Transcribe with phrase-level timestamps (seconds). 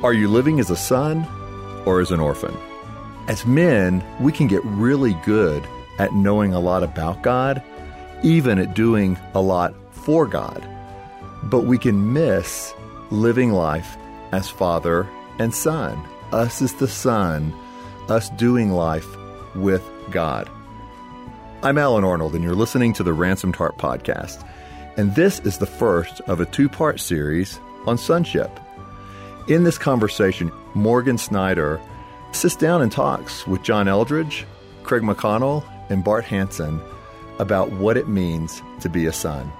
[0.00, 1.26] Are you living as a son
[1.84, 2.56] or as an orphan?
[3.26, 5.66] As men, we can get really good
[5.98, 7.60] at knowing a lot about God,
[8.22, 10.64] even at doing a lot for God.
[11.42, 12.72] But we can miss
[13.10, 13.96] living life
[14.30, 15.04] as father
[15.40, 17.52] and son, us as the son,
[18.08, 19.08] us doing life
[19.56, 20.48] with God.
[21.64, 24.48] I'm Allen Arnold, and you're listening to the Ransomed Heart Podcast.
[24.96, 28.60] And this is the first of a two part series on sonship.
[29.48, 31.80] In this conversation, Morgan Snyder
[32.32, 34.44] sits down and talks with John Eldredge,
[34.82, 36.82] Craig McConnell, and Bart Hansen
[37.38, 39.50] about what it means to be a son.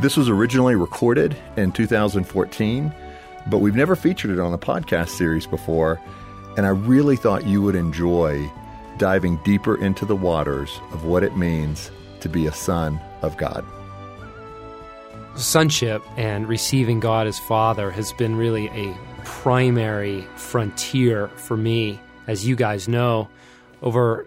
[0.00, 2.94] This was originally recorded in 2014,
[3.48, 6.00] but we've never featured it on a podcast series before,
[6.56, 8.48] and I really thought you would enjoy
[8.96, 11.90] diving deeper into the waters of what it means
[12.20, 13.64] to be a son of God.
[15.34, 22.46] Sonship and receiving God as Father has been really a primary frontier for me, as
[22.46, 23.28] you guys know,
[23.82, 24.26] over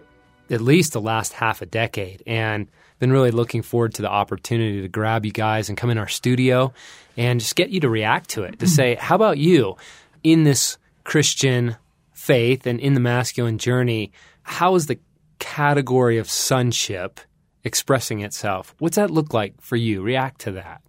[0.50, 2.22] at least the last half a decade.
[2.26, 5.98] And been really looking forward to the opportunity to grab you guys and come in
[5.98, 6.72] our studio
[7.16, 8.70] and just get you to react to it, to hmm.
[8.70, 9.76] say, how about you
[10.22, 11.76] in this Christian
[12.12, 14.12] faith and in the masculine journey?
[14.50, 14.98] how is the
[15.38, 17.20] category of sonship
[17.64, 18.74] expressing itself?
[18.78, 20.02] What's that look like for you?
[20.02, 20.82] React to that.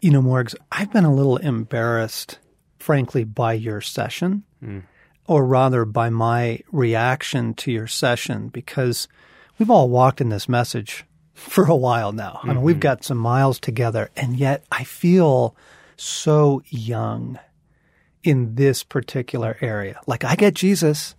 [0.00, 2.38] You know, Morgs, I've been a little embarrassed,
[2.82, 4.82] frankly, by your session, mm.
[5.26, 9.08] or rather by my reaction to your session, because
[9.58, 12.32] we've all walked in this message for a while now.
[12.38, 12.50] Mm-hmm.
[12.50, 12.80] I mean, we've mm-hmm.
[12.80, 15.56] got some miles together, and yet I feel
[15.96, 17.38] so young
[18.22, 20.00] in this particular area.
[20.06, 21.14] Like I get Jesus,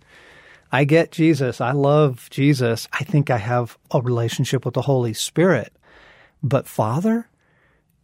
[0.74, 1.60] I get Jesus.
[1.60, 2.88] I love Jesus.
[2.92, 5.72] I think I have a relationship with the Holy Spirit.
[6.42, 7.28] But Father?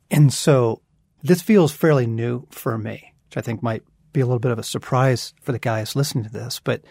[0.09, 0.81] And so
[1.21, 4.59] this feels fairly new for me, which I think might be a little bit of
[4.59, 6.61] a surprise for the guys listening to this.
[6.63, 6.83] But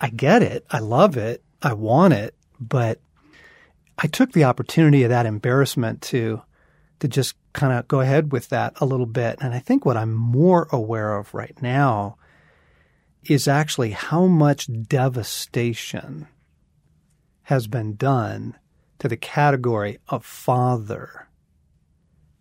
[0.00, 0.66] I get it.
[0.70, 1.40] I love it.
[1.62, 2.34] I want it.
[2.58, 3.00] But
[3.96, 6.42] I took the opportunity of that embarrassment to
[6.98, 9.38] to just kind of go ahead with that a little bit.
[9.40, 12.16] And I think what I'm more aware of right now
[13.22, 16.26] is actually how much devastation
[17.42, 18.56] has been done
[18.98, 21.28] to the category of father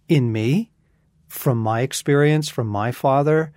[0.07, 0.71] in me
[1.27, 3.51] from my experience from my father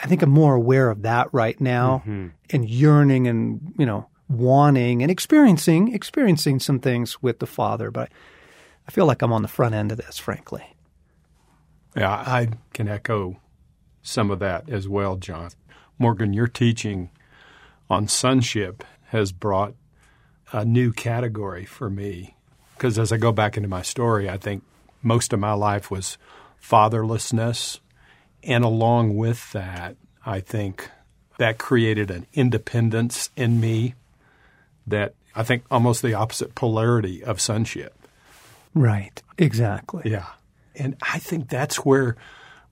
[0.00, 2.28] i think i'm more aware of that right now mm-hmm.
[2.50, 8.10] and yearning and you know wanting and experiencing experiencing some things with the father but
[8.88, 10.64] i feel like i'm on the front end of this frankly
[11.96, 13.36] yeah i can echo
[14.02, 15.50] some of that as well john
[15.98, 17.10] Morgan, your teaching
[17.88, 19.74] on sonship has brought
[20.52, 22.36] a new category for me.
[22.76, 24.64] Because as I go back into my story, I think
[25.02, 26.18] most of my life was
[26.68, 27.80] fatherlessness.
[28.42, 30.90] And along with that, I think
[31.38, 33.94] that created an independence in me
[34.86, 37.94] that I think almost the opposite polarity of sonship.
[38.74, 40.10] Right, exactly.
[40.10, 40.26] Yeah.
[40.76, 42.16] And I think that's where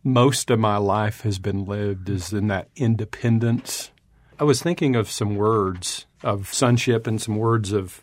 [0.04, 3.90] most of my life has been lived is in that independence.
[4.38, 8.02] I was thinking of some words of sonship and some words of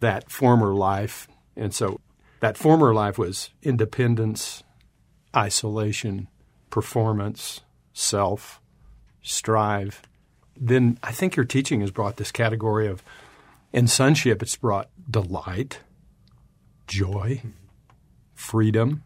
[0.00, 1.28] that former life.
[1.56, 2.00] And so
[2.40, 4.62] that former life was independence,
[5.36, 6.28] isolation,
[6.70, 7.60] performance,
[7.92, 8.60] self,
[9.22, 10.02] strive.
[10.56, 13.02] Then I think your teaching has brought this category of,
[13.72, 15.80] in sonship, it's brought delight,
[16.86, 17.42] joy,
[18.34, 19.02] freedom,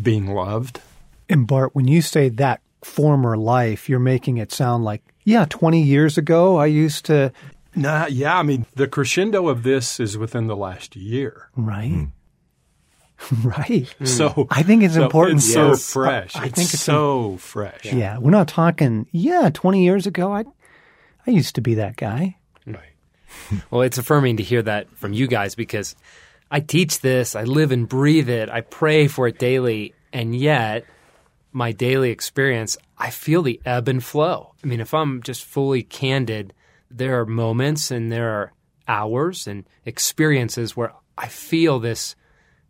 [0.00, 0.80] being loved.
[1.28, 5.82] And Bart, when you say that former life, you're making it sound like, yeah, 20
[5.82, 7.32] years ago, I used to.
[7.74, 11.48] Nah, yeah, I mean, the crescendo of this is within the last year.
[11.56, 11.90] Right.
[11.90, 12.10] Mm.
[13.44, 13.88] Right.
[13.98, 14.04] Hmm.
[14.04, 15.38] So I think it's so important.
[15.38, 16.36] It's so fresh.
[16.36, 17.84] I, I think it's so fresh.
[17.84, 17.94] Yeah.
[17.94, 18.18] yeah.
[18.18, 20.44] We're not talking, yeah, 20 years ago, I,
[21.26, 22.36] I used to be that guy.
[22.66, 22.80] Right.
[23.70, 25.94] well, it's affirming to hear that from you guys because
[26.50, 30.84] I teach this, I live and breathe it, I pray for it daily, and yet
[31.52, 34.54] my daily experience, I feel the ebb and flow.
[34.62, 36.52] I mean, if I'm just fully candid,
[36.90, 38.52] there are moments and there are
[38.86, 42.16] hours and experiences where I feel this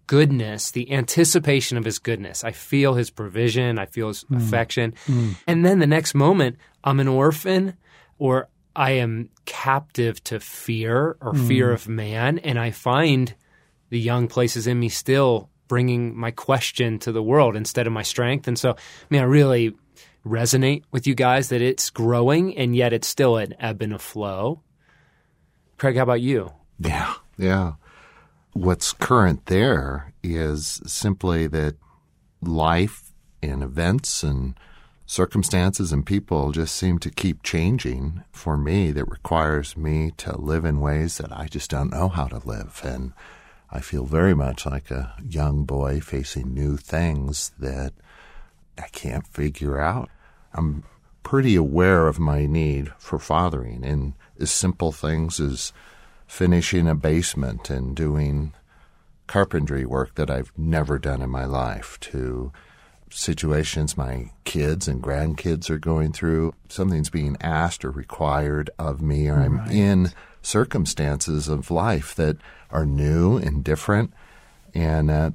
[0.06, 2.45] goodness, the anticipation of his goodness.
[2.45, 4.37] I feel his provision, I feel his mm.
[4.37, 4.95] affection.
[5.06, 5.37] Mm.
[5.47, 7.77] And then the next moment, I'm an orphan
[8.19, 11.47] or I am captive to fear or mm.
[11.47, 13.35] fear of man, and I find
[13.91, 18.03] the young places in me still bringing my question to the world instead of my
[18.03, 18.49] strength.
[18.49, 18.77] And so, I
[19.11, 19.75] mean, I really
[20.27, 23.99] resonate with you guys that it's growing and yet it's still an ebb and a
[23.99, 24.62] flow.
[25.79, 26.53] Craig, how about you?
[26.79, 27.75] Yeah, yeah.
[28.55, 31.75] What's current there is simply that
[32.41, 33.11] life
[33.43, 34.55] and events and
[35.06, 40.65] circumstances and people just seem to keep changing for me that requires me to live
[40.65, 42.81] in ways that I just don't know how to live.
[42.85, 43.12] And
[43.73, 47.93] I feel very much like a young boy facing new things that
[48.79, 50.11] I can't figure out.
[50.53, 50.85] I'm
[51.25, 55.73] pretty aware of my need for fathering in as simple things as
[56.26, 58.53] finishing a basement and doing
[59.26, 62.53] carpentry work that I've never done in my life to
[63.11, 66.55] situations my kids and grandkids are going through.
[66.69, 70.11] Something's being asked or required of me, or I'm in
[70.43, 72.37] circumstances of life that
[72.70, 74.12] are new and different,
[74.75, 75.35] and that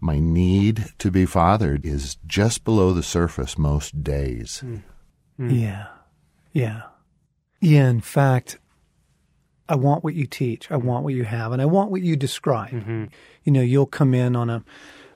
[0.00, 4.60] my need to be fathered is just below the surface most days.
[4.60, 4.76] Hmm.
[5.36, 5.50] Hmm.
[5.50, 5.86] Yeah.
[6.52, 6.82] Yeah.
[7.60, 7.88] Yeah.
[7.88, 8.58] In fact,
[9.68, 10.70] I want what you teach.
[10.70, 12.70] I want what you have, and I want what you describe.
[12.70, 13.04] Mm-hmm.
[13.44, 14.64] You know, you'll come in on a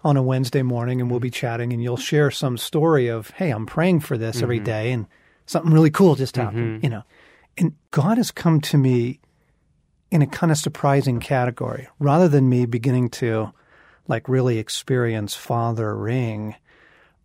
[0.04, 1.34] on a Wednesday morning, and we'll be mm-hmm.
[1.34, 4.64] chatting, and you'll share some story of, "Hey, I'm praying for this every mm-hmm.
[4.64, 5.06] day, and
[5.46, 7.02] something really cool just happened." You know,
[7.56, 9.20] and God has come to me
[10.10, 13.52] in a kind of surprising category, rather than me beginning to
[14.06, 16.54] like really experience fathering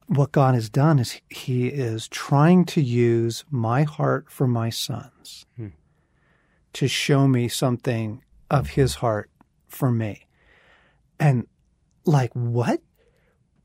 [0.07, 5.45] what God has done is He is trying to use my heart for my sons
[5.55, 5.67] hmm.
[6.73, 9.29] To show me something of His heart
[9.67, 10.25] for me.
[11.19, 11.47] And
[12.05, 12.81] like, what?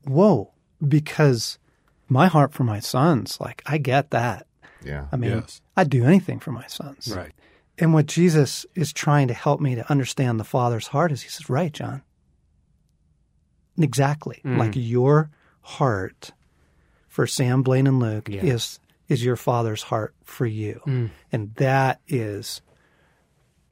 [0.05, 0.53] Whoa.
[0.85, 1.59] Because
[2.07, 4.47] my heart for my sons, like, I get that.
[4.83, 5.07] Yeah.
[5.11, 5.61] I mean, Yes.
[5.75, 7.13] I'd do anything for my sons.
[7.15, 7.33] Right.
[7.77, 11.29] And what Jesus is trying to help me to understand the Father's heart is He
[11.29, 12.01] says, right, John.
[13.77, 14.41] Exactly.
[14.43, 14.57] Mm.
[14.57, 15.29] Like your
[15.61, 16.31] heart
[17.07, 18.43] for Sam, Blaine, and Luke Yeah.
[18.43, 20.81] is is your father's heart for you.
[20.85, 21.09] Mm.
[21.31, 22.61] And that is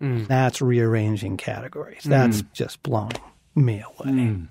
[0.02, 0.28] Mm.
[0.28, 2.04] that's rearranging categories.
[2.04, 2.10] Mm.
[2.10, 3.14] That's just blowing
[3.56, 4.12] me away.
[4.12, 4.48] Mm.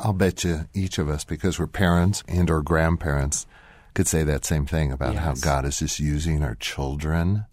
[0.00, 3.46] I'll bet you each of us, because we're parents and or grandparents,
[3.94, 7.46] could say that same thing about how God is just using our children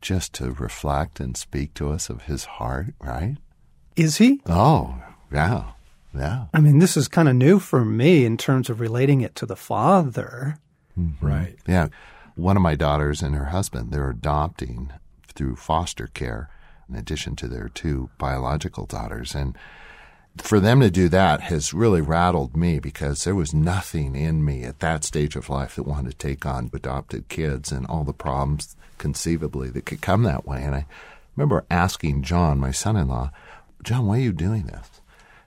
[0.00, 3.36] just to reflect and speak to us of His heart, right?
[3.96, 4.40] Is he?
[4.46, 5.00] Oh,
[5.32, 5.72] yeah,
[6.14, 6.46] yeah.
[6.52, 9.46] I mean, this is kind of new for me in terms of relating it to
[9.46, 10.58] the father.
[10.98, 11.26] Mm-hmm.
[11.26, 11.56] Right.
[11.66, 11.88] Yeah.
[12.34, 14.92] One of my daughters and her husband, they're adopting
[15.34, 16.48] through foster care
[16.88, 19.34] in addition to their two biological daughters.
[19.34, 19.56] And
[20.38, 24.64] for them to do that has really rattled me because there was nothing in me
[24.64, 28.12] at that stage of life that wanted to take on adopted kids and all the
[28.12, 30.62] problems conceivably that could come that way.
[30.62, 30.86] And I
[31.36, 33.30] remember asking John, my son in law,
[33.82, 35.00] John, why are you doing this?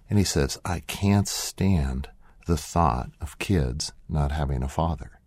[0.10, 2.08] And he says, I can't stand
[2.46, 5.20] the thought of kids not having a father.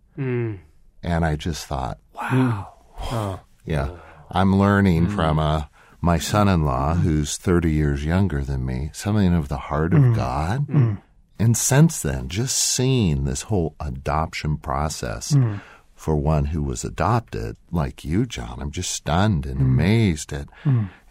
[1.02, 3.40] And I just thought, wow.
[3.64, 3.90] Yeah.
[4.30, 5.64] I'm learning from uh,
[6.00, 10.00] my son in law, who's 30 years younger than me, something of the heart of
[10.00, 10.16] mm.
[10.16, 10.66] God.
[10.66, 11.02] Mm.
[11.38, 15.60] And since then, just seeing this whole adoption process mm.
[15.94, 20.48] for one who was adopted, like you, John, I'm just stunned and amazed at,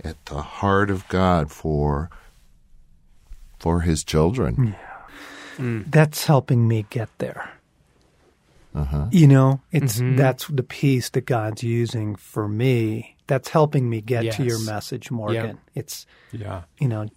[0.03, 2.09] at the heart of God for,
[3.59, 4.75] for his children.
[5.89, 7.51] That's helping me get there.
[8.73, 9.07] Uh-huh.
[9.11, 10.15] You know, it's mm-hmm.
[10.15, 13.15] that's the piece that God's using for me.
[13.27, 15.59] That's helping me get to your message, Morgan.
[15.75, 16.63] It's Yeah.
[16.79, 17.07] you know,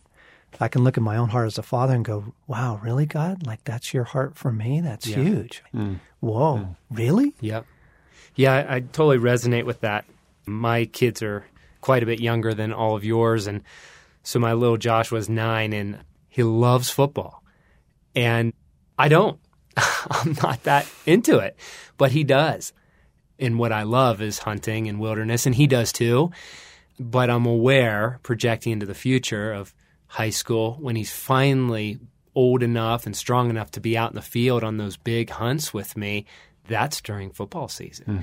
[0.61, 3.47] I can look at my own heart as a father and go, "Wow, really, God?
[3.47, 4.81] Like that's your heart for me?
[4.81, 5.17] That's Yeah.
[5.17, 5.63] huge.
[5.73, 5.79] Hmm.
[5.85, 5.95] Hmm.
[6.21, 7.35] Whoa, really?
[7.41, 7.63] Yeah,
[8.35, 10.05] Yeah, I, I totally resonate with that.
[10.47, 11.45] My kids are
[11.81, 13.63] quite a bit younger than all of yours, and
[14.23, 17.43] so my little Josh was nine, and he loves football,
[18.15, 18.53] and
[18.99, 19.39] I don't.
[20.11, 21.57] I'm not that into it,
[21.99, 22.73] but he does.
[23.39, 26.31] And what I love is hunting and wilderness, and he does too.
[27.01, 29.75] But I'm aware, projecting into the future of
[30.07, 31.99] high school, when he's finally
[32.35, 35.75] old enough and strong enough to be out in the field on those big hunts
[35.75, 36.27] with me,
[36.69, 38.05] that's during football season.
[38.05, 38.23] Hmm.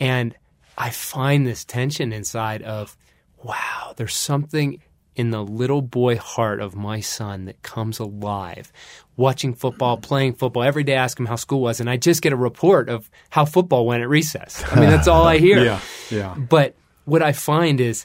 [0.00, 0.34] And
[0.76, 2.96] I find this tension inside of,
[3.42, 4.82] wow, there's something
[5.16, 8.70] in the little boy heart of my son that comes alive.
[9.16, 12.20] Watching football, playing football, every day I ask him how school was, and I just
[12.20, 14.62] get a report of how football went at recess.
[14.70, 15.64] I mean, that's all I hear.
[15.64, 15.80] Yeah.
[16.10, 16.34] Yeah.
[16.34, 18.04] But what I find is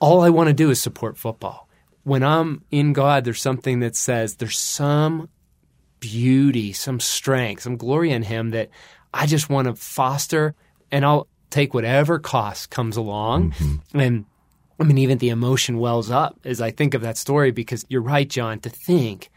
[0.00, 1.68] all I want to do is support football.
[2.04, 5.28] When I'm in God, there's something that says there's some
[6.00, 8.70] beauty, some strength, some glory in Him that
[9.12, 10.54] I just want to foster,
[10.90, 13.52] and I'll take whatever cost comes along.
[13.52, 14.00] Mm-hmm.
[14.00, 14.24] And
[14.80, 18.02] I mean, even the emotion wells up as I think of that story because you're
[18.02, 19.30] right, John, to think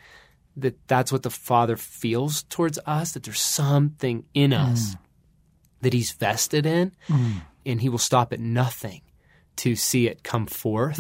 [0.58, 4.58] that that's what the Father feels towards us, that there's something in hmm.
[4.58, 4.96] us
[5.82, 7.38] that He's vested in, hmm.
[7.66, 9.02] and He will stop at nothing
[9.58, 10.98] to see it come forth.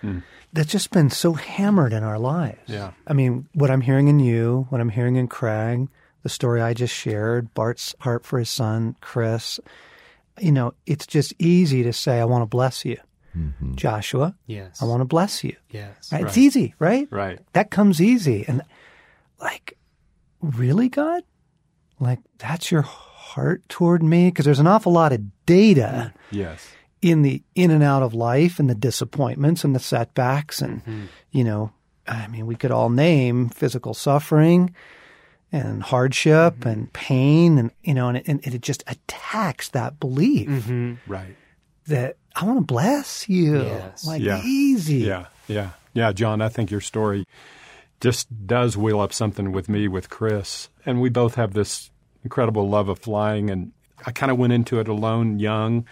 [0.00, 0.18] Hmm.
[0.52, 2.60] That's just been so hammered in our lives.
[2.66, 2.92] Yeah.
[3.06, 5.88] I mean, what I'm hearing in you, what I'm hearing in Craig,
[6.22, 9.58] the story I just shared, Bart's heart for his son, Chris.
[10.38, 12.98] You know, it's just easy to say, I want to bless you.
[13.36, 13.74] Mm-hmm.
[13.74, 14.82] Joshua, Yes.
[14.82, 15.56] I want to bless you.
[15.70, 16.12] Yes.
[16.12, 16.24] Right?
[16.24, 17.08] It's easy, right?
[17.10, 17.38] Right.
[17.54, 18.44] That comes easy.
[18.46, 18.62] And
[19.40, 19.76] like,
[20.40, 21.22] really, God?
[21.98, 24.28] Like, that's your heart toward me?
[24.28, 26.36] Because there's an awful lot of data mm-hmm.
[26.36, 26.68] Yes.
[27.00, 30.60] in the in and out of life and the disappointments and the setbacks.
[30.60, 31.04] And, mm-hmm.
[31.30, 31.72] you know,
[32.06, 34.74] I mean, we could all name physical suffering
[35.52, 40.48] and hardship and pain and, you know, and it, and it just attacks that belief
[41.06, 41.36] Right.
[41.86, 43.62] that I want to bless you.
[43.62, 44.06] Yes.
[44.06, 44.40] Like, Yeah.
[44.44, 44.98] easy.
[44.98, 46.40] Yeah, yeah, yeah, John.
[46.40, 47.26] I think your story
[48.00, 51.90] just does wheel up something with me with Chris, and we both have this
[52.24, 53.50] incredible love of flying.
[53.50, 53.72] And
[54.06, 55.86] I kind of went into it alone, young,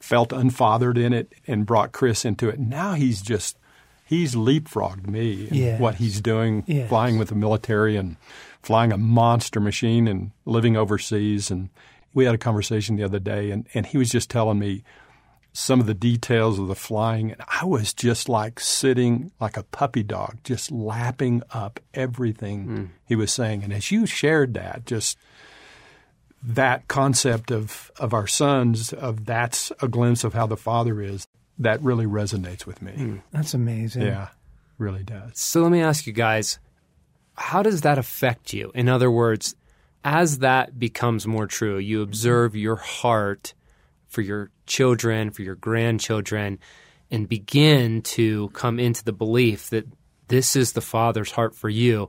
[0.00, 2.58] felt unfathered in it, and brought Chris into it.
[2.58, 3.56] Now he's just
[4.04, 5.80] he's leapfrogged me in Yes.
[5.80, 6.88] what he's doing, Yes.
[6.88, 8.16] flying with the military and
[8.62, 11.50] flying a monster machine and living overseas.
[11.50, 11.70] And
[12.14, 14.84] we had a conversation the other day, and, and he was just telling me
[15.56, 19.62] some of the details of the flying, and I was just like sitting like a
[19.62, 22.84] puppy dog, just lapping up everything hmm.
[23.06, 23.64] he was saying.
[23.64, 25.16] And as you shared that, just
[26.42, 31.26] that concept of of our sons, of that's a glimpse of how the Father is,
[31.58, 32.92] that really resonates with me.
[32.92, 33.16] Hmm.
[33.32, 34.02] That's amazing.
[34.02, 34.28] Yeah,
[34.76, 35.38] really does.
[35.38, 36.58] So let me ask you guys,
[37.34, 38.72] how does that affect you?
[38.74, 39.56] In other words,
[40.04, 43.54] as that becomes more true, you observe your heart
[44.16, 46.58] for your children, for your grandchildren,
[47.10, 49.86] and begin to come into the belief that
[50.28, 52.08] this is the Father's heart for you.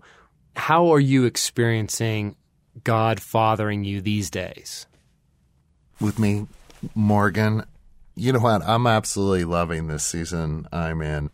[0.55, 2.37] How are you experiencing
[2.85, 4.87] God fathering you these days?
[5.99, 6.47] with me,
[6.95, 7.63] Morgan.
[8.15, 8.61] You know what?
[8.63, 11.29] I'm absolutely loving this season I'm in.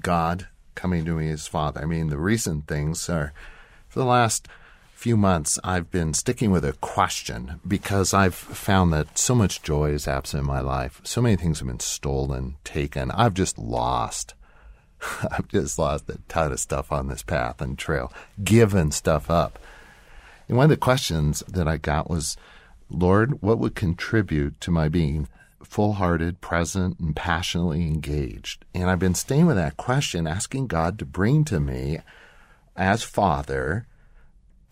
[0.00, 1.80] God coming to me as Father.
[1.82, 3.32] I mean, the recent things are
[3.88, 4.48] for the last
[5.02, 9.90] few months, I've been sticking with a question because I've found that so much joy
[9.90, 11.00] is absent in my life.
[11.02, 13.10] So many things have been stolen, taken.
[13.10, 14.34] I've just lost.
[15.32, 18.12] I've just lost a ton of stuff on this path and trail,
[18.44, 19.58] given stuff up.
[20.46, 22.36] And one of the questions that I got was,
[22.88, 25.26] Lord, what would contribute to my being
[25.64, 28.64] full hearted, present, and passionately engaged?
[28.72, 31.98] And I've been staying with that question, asking God to bring to me,
[32.76, 33.88] as Father,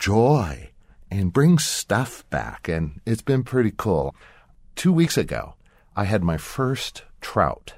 [0.01, 0.71] joy
[1.11, 2.69] and bring stuff back.
[2.69, 4.17] And it's been pretty cool.
[4.75, 5.55] Two weeks ago,
[5.95, 7.75] I had my first trout.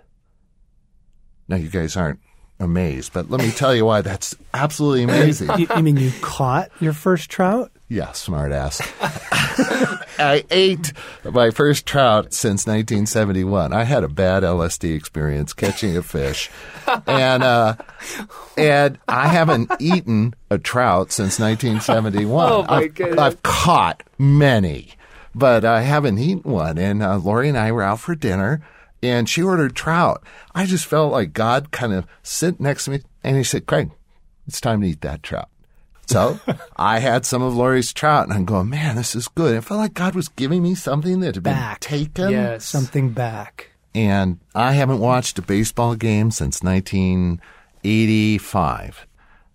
[1.48, 2.20] Now, you guys aren't
[2.58, 5.50] amazed, but let me tell you why that's absolutely amazing.
[5.58, 7.70] You, you mean you caught your first trout?
[7.88, 8.80] Yeah, smartass.
[10.18, 10.92] I ate
[11.24, 13.72] my first trout since 1971.
[13.72, 16.50] I had a bad LSD experience catching a fish,
[17.06, 17.76] and uh,
[18.56, 22.52] and I haven't eaten a trout since 1971.
[22.52, 23.18] Oh, my I've, goodness.
[23.18, 24.92] I've caught many,
[25.34, 26.78] but I haven't eaten one.
[26.78, 28.62] And uh, Lori and I were out for dinner,
[29.02, 30.22] and she ordered trout.
[30.54, 33.90] I just felt like God kind of sit next to me, and He said, "Craig,
[34.46, 35.48] it's time to eat that trout."
[36.06, 36.38] So
[36.76, 39.54] I had some of Lori's trout, and I'm going, man, this is good.
[39.54, 42.30] It felt like God was giving me something that had been taken.
[42.30, 42.66] Yes.
[42.66, 43.70] Something back.
[43.94, 49.06] And I haven't watched a baseball game since 1985.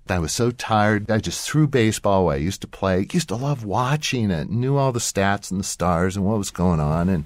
[0.10, 1.12] I was so tired.
[1.12, 2.36] I just threw baseball away.
[2.36, 3.08] I used to play.
[3.12, 4.50] used to love watching it.
[4.50, 7.10] Knew all the stats and the stars and what was going on.
[7.10, 7.26] And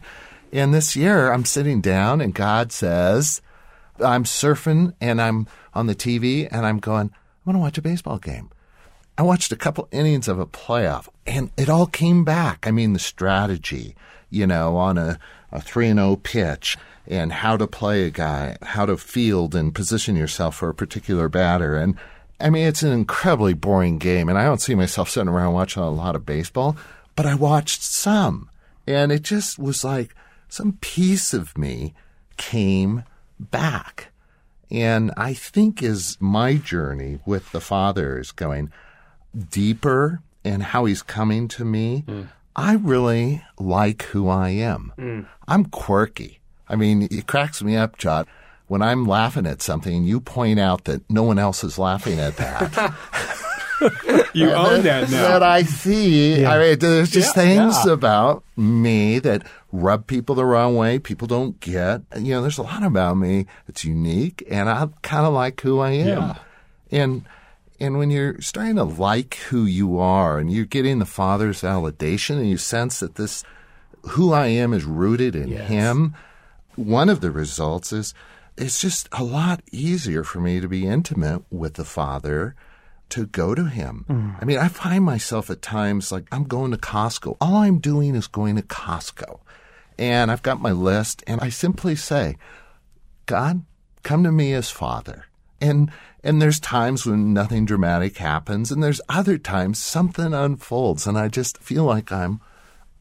[0.52, 3.42] and this year, I'm sitting down, and God says,
[4.00, 7.82] I'm surfing, and I'm on the TV, and I'm going, I want to watch a
[7.82, 8.50] baseball game.
[9.18, 12.66] I watched a couple innings of a playoff and it all came back.
[12.66, 13.96] I mean, the strategy,
[14.30, 15.20] you know, on a,
[15.52, 16.78] a 3 and 0 pitch
[17.08, 21.30] and how to play a guy, how to field and position yourself for a particular
[21.30, 21.76] batter.
[21.76, 21.98] And
[22.40, 24.30] I mean, it's an incredibly boring game.
[24.30, 26.76] And I don't see myself sitting around watching a lot of baseball,
[27.16, 28.50] but I watched some.
[28.88, 30.16] And it just was like
[30.52, 31.94] some piece of me
[32.36, 33.04] came
[33.40, 34.12] back.
[34.70, 38.72] And I think as my journey with the Father is going
[39.50, 42.24] deeper and how He's coming to me, hmm.
[42.54, 44.92] I really like who I am.
[44.98, 45.22] Hmm.
[45.48, 46.42] I'm quirky.
[46.68, 48.28] I mean, it cracks me up, Jot,
[48.68, 52.20] when I'm laughing at something and you point out that no one else is laughing
[52.20, 52.94] at that.
[54.34, 55.28] You own that now.
[55.28, 56.46] that I see.
[56.46, 57.92] I mean, there's just Yeah, things yeah.
[57.92, 61.00] about me that rub people the wrong way.
[61.00, 62.02] People don't get.
[62.18, 65.80] You know, there's a lot about me that's unique, and I kind of like who
[65.80, 66.08] I am.
[66.08, 66.36] Yeah.
[66.92, 67.26] And
[67.80, 72.38] and when you're starting to like who you are, and you're getting the Father's validation,
[72.38, 73.44] and you sense that this
[74.04, 76.16] who I am is rooted in Him,
[76.76, 78.14] one of the results is
[78.58, 82.56] it's just a lot easier for me to be intimate with the Father
[83.12, 84.06] to go to him.
[84.10, 84.42] Mm.
[84.42, 87.38] I mean, I find myself at times like I'm going to Costco.
[87.40, 89.40] All I'm doing is going to Costco.
[89.98, 92.38] And I've got my list and I simply say,
[93.26, 93.64] God,
[94.04, 95.26] come to me as Father.
[95.60, 95.92] And
[96.24, 101.28] and there's times when nothing dramatic happens and there's other times something unfolds and I
[101.28, 102.42] just feel like I'm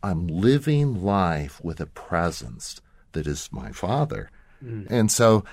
[0.02, 2.81] I'm living life with a presence
[3.12, 4.31] that is my Father.
[4.64, 4.87] Mm.
[4.90, 5.45] And so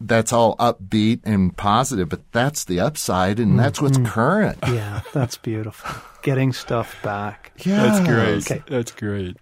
[0.00, 4.12] that's all upbeat and positive, but that's the upside and that's what's mm-hmm.
[4.12, 4.58] current.
[4.66, 5.90] Yeah, that's beautiful.
[6.22, 7.52] Getting stuff back.
[7.58, 7.82] Yeah.
[7.82, 8.50] That's great.
[8.50, 8.62] Okay.
[8.68, 9.36] That's great.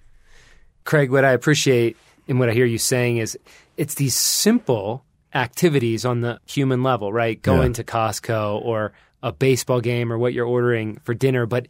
[0.84, 1.96] Craig, what I appreciate
[2.28, 3.38] and what I hear you saying is
[3.76, 7.40] it's these simple activities on the human level, right?
[7.40, 7.74] Going Yeah.
[7.74, 8.92] to Costco or
[9.22, 11.66] a baseball game or what you're ordering for dinner, but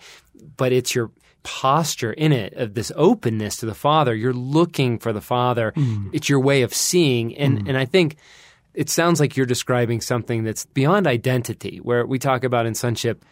[0.56, 1.10] but it's your
[1.44, 4.14] posture in it of this openness to the Father.
[4.14, 5.72] You're looking for the Father.
[5.76, 6.10] Mm.
[6.12, 7.68] It's your way of seeing, and mm.
[7.68, 8.16] and I think
[8.74, 13.24] it sounds like you're describing something that's beyond identity, where we talk about in sonship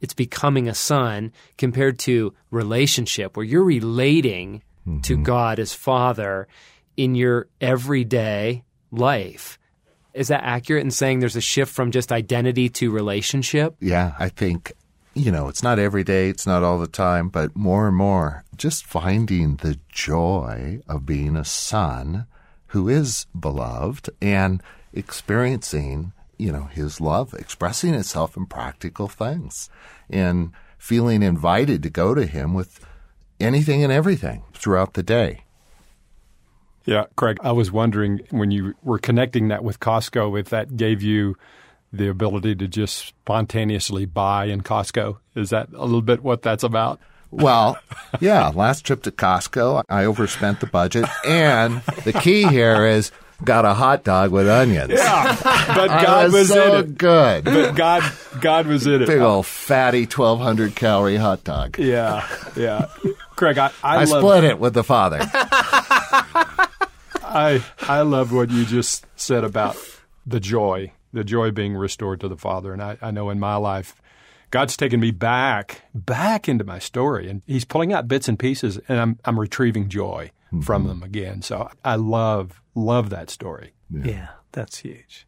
[0.00, 4.62] it's becoming a son compared to relationship where you're relating
[5.02, 5.22] to mm-hmm.
[5.22, 6.48] God as Father
[6.96, 9.58] in your everyday life.
[10.14, 13.76] Is that accurate in saying there's a shift from just identity to relationship?
[13.80, 14.72] Yeah, I think,
[15.14, 18.44] you know, it's not every day, it's not all the time, but more and more,
[18.56, 22.26] just finding the joy of being a son
[22.68, 24.62] who is beloved and
[24.98, 29.70] experiencing, you know, his love expressing itself in practical things
[30.10, 32.84] and feeling invited to go to him with
[33.40, 35.44] anything and everything throughout the day.
[36.84, 41.02] Yeah, Craig, I was wondering when you were connecting that with Costco, if that gave
[41.02, 41.36] you
[41.92, 45.18] the ability to just spontaneously buy in Costco.
[45.34, 47.00] Is that a little bit what that's about?
[47.30, 47.78] Well,
[48.20, 51.06] yeah, last trip to Costco, I overspent the budget.
[51.26, 53.12] And the key here is
[53.44, 54.92] got a hot dog with onions.
[54.92, 55.36] Yeah,
[55.74, 56.98] but God was so in it.
[56.98, 57.44] good.
[57.44, 58.02] But God,
[58.40, 59.06] God was in it.
[59.06, 61.78] Big old fatty 1,200 calorie hot dog.
[61.78, 62.26] Yeah,
[62.56, 62.88] yeah.
[63.36, 65.18] Craig, I, I, I split it with the father.
[67.30, 69.76] I I love what you just said about
[70.26, 72.72] the joy, the joy being restored to the Father.
[72.72, 74.00] And I, I know in my life,
[74.50, 78.80] God's taken me back, back into my story, and He's pulling out bits and pieces,
[78.88, 80.32] and I'm I'm retrieving joy
[80.62, 80.88] from mm-hmm.
[80.88, 81.42] them again.
[81.42, 83.72] So I love love that story.
[83.90, 85.26] Yeah, that's huge.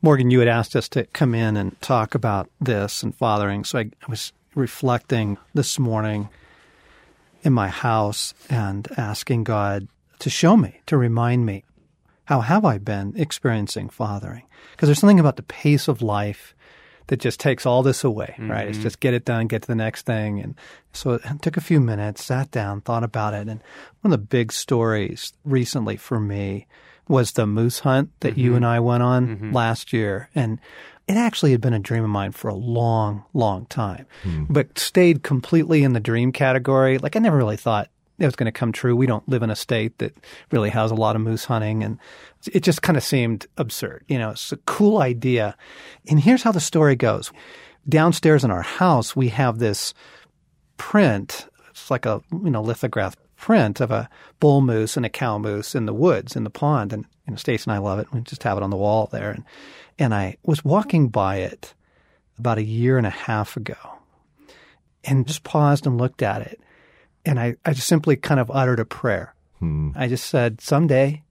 [0.00, 3.64] Morgan, you had asked us to come in and talk about this and fathering.
[3.64, 6.28] So I, I was reflecting this morning
[7.42, 9.86] in my house and asking God
[10.18, 11.64] to show me, to remind me,
[12.24, 14.44] how have I been experiencing fathering?
[14.72, 16.54] Because there's something about the pace of life
[17.08, 18.68] that just takes all this away, right?
[18.68, 18.82] It's mm-hmm.
[18.82, 20.40] just get it done, get to the next thing.
[20.40, 20.54] And
[20.92, 23.48] so it took a few minutes, sat down, thought about it.
[23.48, 23.62] And
[24.00, 26.66] one of the big stories recently for me
[27.08, 28.56] was the moose hunt that you mm-hmm.
[28.56, 29.52] and I went on mm-hmm.
[29.52, 30.30] last year.
[30.34, 30.60] And
[31.08, 34.44] it actually had been a dream of mine for a long, long time, hmm.
[34.48, 36.98] but stayed completely in the dream category.
[36.98, 37.88] Like I never really thought
[38.22, 38.94] it was going to come true.
[38.94, 40.16] We don't live in a state that
[40.52, 41.98] really has a lot of moose hunting, and
[42.52, 44.04] it just kind of seemed absurd.
[44.06, 45.56] You know, it's a cool idea.
[46.08, 47.32] And here's how the story goes:
[47.88, 49.92] downstairs in our house, we have this
[50.76, 51.48] print.
[51.70, 54.08] It's like a you know lithograph print of a
[54.38, 57.36] bull moose and a cow moose in the woods in the pond, and you know,
[57.36, 58.06] Stace and I love it.
[58.12, 59.42] We just have it on the wall there, and
[59.98, 61.74] and I was walking by it
[62.38, 63.98] about a year and a half ago,
[65.02, 66.60] and just paused and looked at it
[67.24, 69.34] and I, I just simply kind of uttered a prayer.
[69.58, 69.90] Hmm.
[69.94, 71.22] I just said, someday.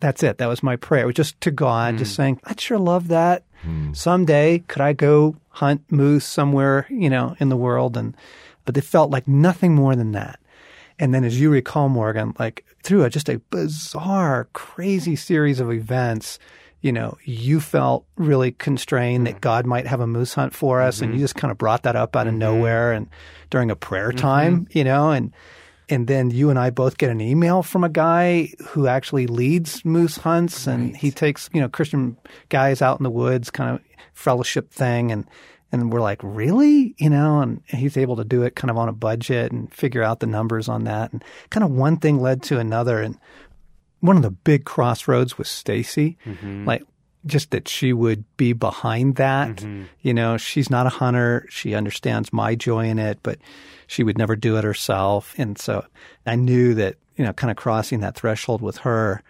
[0.00, 0.38] That's it.
[0.38, 1.04] That was my prayer.
[1.04, 2.22] It was just to God, just hmm.
[2.22, 3.44] saying, I'd sure love that.
[3.62, 3.92] Hmm.
[3.92, 7.96] Someday, could I go hunt moose somewhere, you know, in the world?
[7.96, 8.16] And
[8.64, 10.38] but it felt like nothing more than that.
[10.98, 15.72] And then, as you recall, Morgan, like through a, just a bizarre, crazy series of
[15.72, 16.38] events,
[16.82, 19.40] you know, you felt really constrained that mm-hmm.
[19.40, 21.18] God might have a moose hunt for us, and mm-hmm.
[21.18, 22.40] you just kind of brought that up out of mm-hmm.
[22.40, 23.08] nowhere and
[23.50, 25.32] during a prayer time, you know, and
[25.88, 29.84] and then you and I both get an email from a guy who actually leads
[29.84, 32.16] moose hunts, and he takes you know Christian
[32.48, 33.80] guys out in the woods, kind of
[34.12, 35.24] fellowship thing, and
[35.70, 38.90] and we're like, really, you know, and he's able to do it kind of on
[38.90, 42.42] a budget and figure out the numbers on that, and kind of one thing led
[42.44, 43.18] to another, and
[44.02, 46.66] one of the big crossroads was Stasi, mm-hmm.
[46.66, 46.82] like
[47.24, 49.56] just that she would be behind that.
[49.56, 49.84] Mm-hmm.
[50.00, 51.46] You know, she's not a hunter.
[51.48, 53.38] She understands my joy in it, but
[53.86, 55.34] she would never do it herself.
[55.38, 55.86] And so
[56.26, 59.22] I knew that, you know, kind of crossing that threshold with her,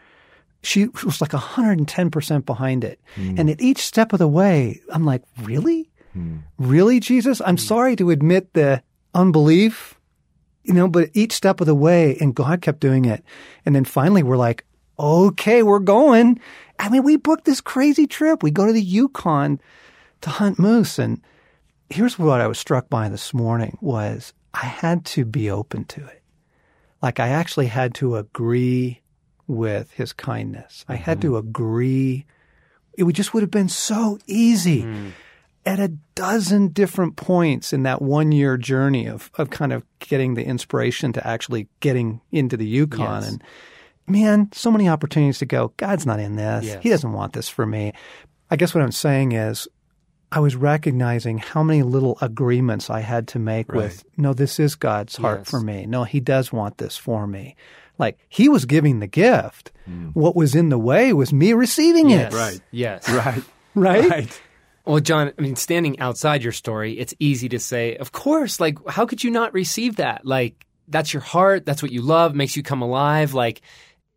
[0.63, 2.99] she was like 110% behind it.
[3.17, 3.39] Mm.
[3.39, 5.91] And at each step of the way, I'm like, really?
[6.17, 6.45] Mm.
[6.57, 7.43] Really, Jesus?
[7.45, 7.61] I'm mm.
[7.61, 8.83] sorry to admit the
[9.15, 9.99] unbelief
[10.65, 13.25] you know, but each step of the way, and God kept doing it.
[13.65, 14.65] And then finally we're like,
[14.99, 16.41] okay, we're going.
[16.79, 18.43] I mean, we booked this crazy trip.
[18.43, 19.61] We go to the Yukon
[20.21, 20.99] to hunt moose.
[20.99, 21.21] And
[21.91, 26.07] here's what I was struck by this morning was I had to be open to
[26.07, 26.23] it.
[27.01, 29.01] Like I actually had to agree
[29.49, 30.85] with his kindness.
[30.89, 31.49] I had to mm-hmm.
[31.49, 32.27] agree.
[32.97, 35.13] It would just would have been so easy mm.
[35.65, 40.35] At a dozen different points in that one year journey of, of kind of getting
[40.35, 43.23] the inspiration to actually getting into the Yukon.
[43.23, 43.29] Yes.
[43.29, 43.45] And
[44.07, 46.65] man, so many opportunities to go, God's not in this.
[46.65, 46.83] Yes.
[46.83, 47.93] He doesn't want this for me.
[48.51, 49.69] I guess what I'm saying is
[50.33, 54.75] I was recognizing how many little agreements I had to make with, no, this is
[54.75, 55.51] God's heart Yes.
[55.51, 55.87] for me.
[55.87, 57.55] No, he does want this for me.
[57.99, 59.71] Like he was giving the gift.
[59.89, 60.11] Mm.
[60.15, 62.33] What was in the way was me receiving Yes.
[62.33, 62.37] it.
[62.37, 62.61] Right.
[62.71, 63.09] Yes.
[63.09, 63.43] Right.
[63.75, 64.11] Right?
[64.11, 64.41] Right.
[64.85, 68.79] Well, John, I mean, standing outside your story, it's easy to say, of course, like,
[68.89, 70.27] how could you not receive that?
[70.27, 71.65] Like, that's your heart.
[71.65, 73.33] That's what you love, makes you come alive.
[73.33, 73.63] Like,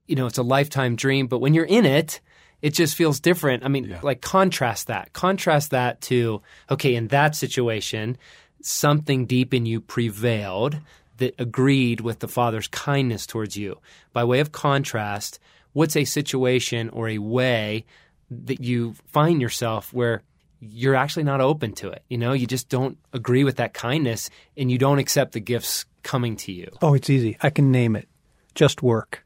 [0.08, 1.28] you know, it's a lifetime dream.
[1.28, 2.20] But when you're in it,
[2.64, 3.64] it just feels different.
[3.64, 5.14] I mean, like, contrast that.
[5.14, 8.18] Contrast that to, okay, in that situation,
[8.62, 10.80] something deep in you prevailed
[11.18, 13.80] that agreed with the Father's kindness towards you.
[14.14, 15.40] By way of contrast,
[15.74, 17.86] what's a situation or a way
[18.32, 20.24] that you find yourself where
[20.72, 22.04] you're actually not open to it.
[22.10, 25.86] You know, you just don't agree with that kindness and you don't accept the gifts
[26.04, 26.72] coming to you.
[26.82, 27.38] Oh, it's easy.
[27.42, 28.08] I can name it.
[28.54, 29.26] Just work.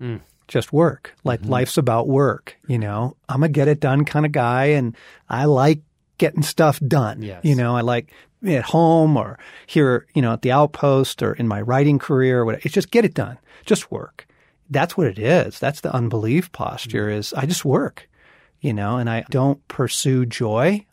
[0.00, 0.20] Mm.
[0.48, 1.14] Just work.
[1.24, 1.50] Like mm-hmm.
[1.50, 2.56] life's about work.
[2.66, 4.94] You know, I'm a get it done kind of guy, and
[5.28, 5.80] I like
[6.18, 7.22] getting stuff done.
[7.22, 7.44] Yes.
[7.44, 8.12] You know, I like
[8.46, 12.40] at home or here, you know, at the outpost or in my writing career.
[12.40, 12.62] Or whatever.
[12.64, 13.38] It's just get it done.
[13.64, 14.26] Just work.
[14.68, 15.58] That's what it is.
[15.58, 17.08] That's the unbelief posture.
[17.08, 17.18] Mm-hmm.
[17.18, 18.08] Is I just work.
[18.64, 20.86] You know, and I don't pursue joy.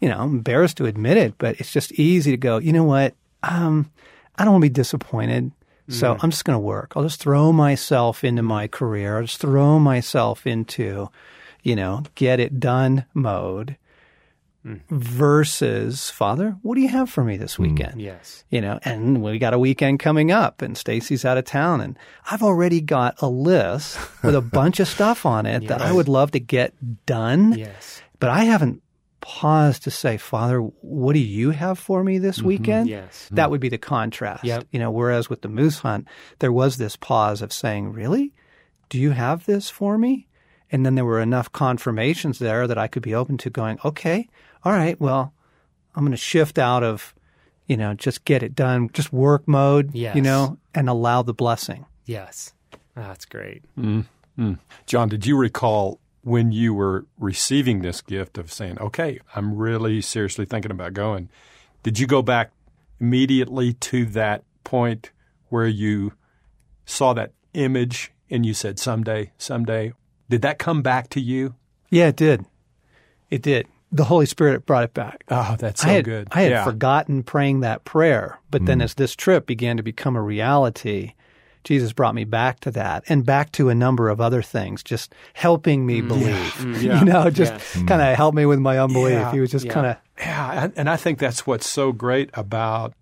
[0.00, 2.58] You know, I'm embarrassed to admit it, but it's just easy to go.
[2.58, 3.14] You know what?
[3.42, 3.90] Um,
[4.38, 5.50] I don't want to be disappointed.
[5.88, 6.94] So I'm just going to work.
[6.96, 9.16] I'll just throw myself into my career.
[9.16, 11.10] I'll just throw myself into,
[11.62, 13.76] you know, get it done mode
[14.90, 17.70] versus Father, what do you have for me this mm.
[17.70, 18.00] weekend?
[18.00, 18.44] Yes.
[18.50, 21.98] You know, and we got a weekend coming up and Stasi's out of town and
[22.30, 26.08] I've already got a list with a bunch of stuff on it that I would
[26.08, 26.74] love to get
[27.06, 27.52] done.
[27.58, 28.02] Yes.
[28.18, 28.82] But I haven't
[29.24, 32.48] paused to say, Father, what do you have for me this mm-hmm.
[32.48, 32.88] weekend?
[32.90, 33.28] Yes.
[33.32, 34.44] That would be the contrast.
[34.44, 34.66] Yep.
[34.70, 36.06] You know, whereas with the moose hunt,
[36.40, 38.32] there was this pause of saying, Really?
[38.90, 40.28] Do you have this for me?
[40.70, 44.28] And then there were enough confirmations there that I could be open to going, Okay,
[44.64, 45.32] all right, well,
[45.94, 47.14] I'm going to shift out of,
[47.66, 50.16] you know, just get it done, just work mode, Yes.
[50.16, 51.86] you know, and allow the blessing.
[52.06, 52.52] Yes.
[52.96, 53.62] Ah, that's great.
[54.86, 60.00] John, did you recall when you were receiving this gift of saying, okay, I'm really
[60.00, 61.28] seriously thinking about going?
[61.82, 62.50] Did you go back
[63.00, 65.10] immediately to that point
[65.50, 66.12] where you
[66.86, 69.92] saw that image and you said, someday, someday?
[70.28, 71.54] Did that come back to you?
[71.90, 72.46] Yeah, it did.
[73.30, 73.66] It did.
[73.94, 75.22] The Holy Spirit brought it back.
[75.28, 76.28] Oh, that's so I had, good.
[76.32, 76.64] I had yeah.
[76.64, 78.82] forgotten praying that prayer, but then mm.
[78.82, 81.14] as this trip began to become a reality,
[81.62, 85.14] Jesus brought me back to that and back to a number of other things, just
[85.32, 86.08] helping me mm.
[86.08, 86.54] believe.
[86.54, 86.98] Mm, yeah.
[86.98, 87.86] You know, just Yes.
[87.86, 89.12] kind of help me with my unbelief.
[89.12, 89.30] Yeah.
[89.32, 89.72] He was just Yeah.
[89.72, 92.94] kind of Yeah, and, and I think that's what's so great about.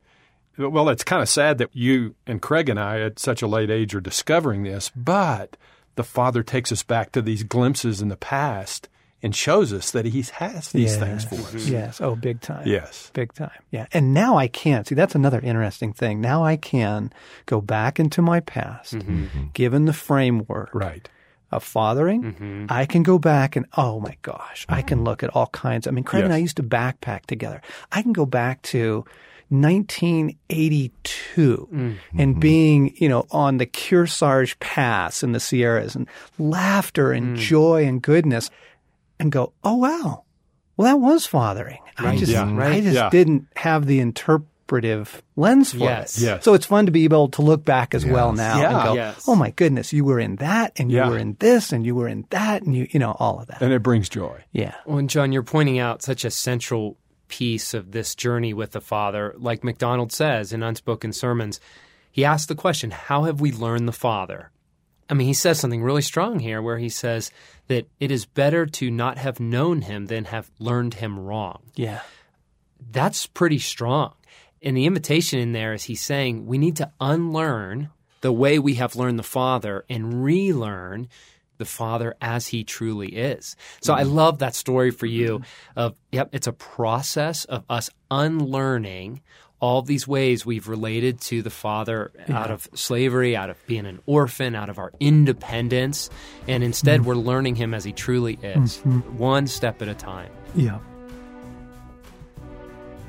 [0.59, 3.71] Well, it's kind of sad that you and Craig and I, at such a late
[3.71, 5.57] age, are discovering this, but
[5.95, 8.91] the Father takes us back to these glimpses in the past
[9.23, 11.55] and shows us that He has these things for us.
[11.55, 11.73] Mm-hmm.
[11.73, 12.01] Yes.
[12.01, 12.67] Oh, big time.
[12.67, 13.11] Yes.
[13.15, 13.51] Big time.
[13.71, 13.87] Yeah.
[13.93, 14.85] And now I can.
[14.85, 16.21] See, that's another interesting thing.
[16.21, 17.13] Now I can
[17.47, 19.25] go back into my past, mm-hmm.
[19.25, 19.43] Mm-hmm.
[19.55, 21.09] given the framework Right.
[21.51, 25.49] of fathering, I can go back and oh my gosh, I can look at all
[25.49, 25.87] kinds.
[25.87, 27.61] I mean, Craig and I used to backpack together.
[27.93, 29.05] I can go back to
[29.51, 36.09] 1982 and being, you know, on the Kearsarge Pass in the Sierras and
[36.39, 37.41] laughter and mm.
[37.41, 38.51] joy and goodness
[39.23, 40.25] and go, oh wow,
[40.77, 41.79] well that was fathering.
[41.97, 43.11] I just, yeah, I just yeah.
[43.11, 46.19] didn't have the interpretive lens for Yes.
[46.19, 46.25] it.
[46.25, 46.45] Yes.
[46.45, 48.75] So it's fun to be able to look back as well now Yeah.
[48.79, 49.25] and go, Yes.
[49.29, 51.09] oh my goodness, you were in that and you Yeah.
[51.11, 53.61] were in this and you were in that and you, you know, all of that.
[53.63, 54.41] And it brings joy.
[54.53, 54.75] Yeah.
[54.87, 56.97] Well, and John, you're pointing out such a central
[57.29, 59.35] piece of this journey with the Father.
[59.39, 61.61] Like MacDonald says in Unspoken Sermons,
[62.11, 64.51] he asks the question, How have we learned the Father?
[65.13, 67.31] I mean, he says something really strong here where he says
[67.67, 71.65] that it is better to not have known him than have learned him wrong.
[71.75, 72.01] Yeah.
[72.81, 74.15] That's pretty strong.
[74.63, 77.91] And the invitation in there is he's saying we need to unlearn
[78.23, 81.11] the way we have learned the Father and relearn
[81.59, 83.55] the Father as he truly is.
[83.83, 84.15] So I mm-hmm.
[84.15, 85.43] love that story for you
[85.77, 89.21] of yep, it's a process of us unlearning
[89.63, 94.01] all these ways we've related to the Father out of slavery, out of being an
[94.07, 96.11] orphan, out of our independence,
[96.49, 97.05] and instead mm.
[97.05, 98.99] we're learning him as he truly is, mm-hmm.
[99.17, 100.31] one step at a time.
[100.57, 100.81] Yeah.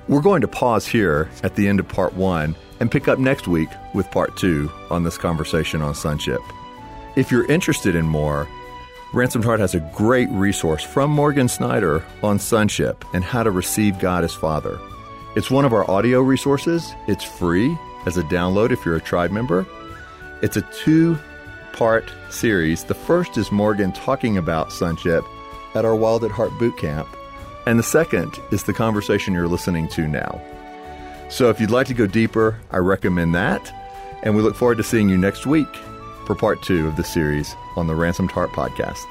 [0.07, 3.47] We're going to pause here at the end of part one and pick up next
[3.47, 6.41] week with part two on this conversation on sonship.
[7.15, 8.47] If you're interested in more,
[9.11, 13.97] Ransomed Heart has a great resource from Morgan Snyder on sonship and how to receive
[13.97, 14.79] God as Father.
[15.35, 16.93] It's one of our audio resources.
[17.07, 19.65] It's free as a download if you're a tribe member.
[20.43, 21.17] It's a two
[21.71, 22.83] part series.
[22.83, 25.25] The first is Morgan talking about sonship
[25.73, 27.07] at our Wild at Heart boot camp,
[27.65, 30.39] and the second is the conversation you're listening to now.
[31.29, 33.73] So if you'd like to go deeper, I recommend that,
[34.21, 35.73] and we look forward to seeing you next week
[36.27, 39.03] for part two of the series on the Ransomed Heart podcast.